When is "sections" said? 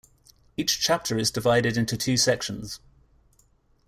2.17-2.79